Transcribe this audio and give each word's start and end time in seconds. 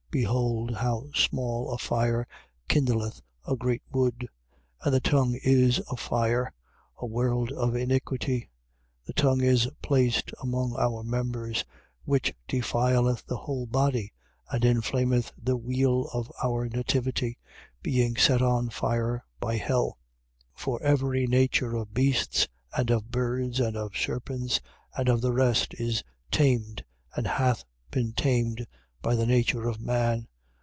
Behold 0.11 0.75
how 0.75 1.05
small 1.15 1.71
a 1.73 1.77
fire 1.77 2.27
kindleth 2.67 3.21
a 3.47 3.55
great 3.55 3.81
wood. 3.93 4.27
3:6. 4.83 4.85
And 4.85 4.93
the 4.93 4.99
tongue 4.99 5.39
is 5.41 5.81
a 5.89 5.95
fire, 5.95 6.51
a 6.97 7.05
world 7.05 7.53
of 7.53 7.77
iniquity. 7.77 8.49
The 9.05 9.13
tongue 9.13 9.39
is 9.39 9.69
placed 9.81 10.33
among 10.41 10.75
our 10.77 11.01
members, 11.01 11.63
which 12.03 12.33
defileth 12.45 13.25
the 13.25 13.37
whole 13.37 13.65
body 13.65 14.11
and 14.51 14.65
inflameth 14.65 15.31
the 15.41 15.55
wheel 15.55 16.09
of 16.11 16.29
our 16.43 16.67
nativity, 16.67 17.37
being 17.81 18.17
set 18.17 18.41
on 18.41 18.69
fire 18.69 19.23
by 19.39 19.55
hell. 19.55 19.97
3:7. 20.57 20.59
For 20.59 20.83
every 20.83 21.25
nature 21.25 21.73
of 21.77 21.93
beasts 21.93 22.49
and 22.75 22.89
of 22.91 23.11
birds 23.11 23.61
and 23.61 23.77
of 23.77 23.95
serpents 23.95 24.59
and 24.93 25.07
of 25.07 25.21
the 25.21 25.31
rest 25.31 25.73
is 25.75 26.03
tamed 26.31 26.83
and 27.15 27.25
hath 27.27 27.63
been 27.91 28.11
tamed, 28.11 28.67
by 29.03 29.15
the 29.15 29.25
nature 29.25 29.67
of 29.67 29.81
man. 29.81 30.27